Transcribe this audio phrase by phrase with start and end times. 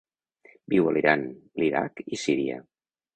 [0.73, 1.25] Viu a l'Iran,
[1.63, 2.57] l'Iraq i Síria.